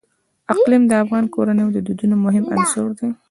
[0.53, 3.09] اقلیم د افغان کورنیو د دودونو مهم عنصر دی.